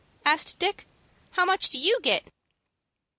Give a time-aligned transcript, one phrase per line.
[0.25, 0.87] asked Dick.
[1.33, 2.27] "How much do you get?"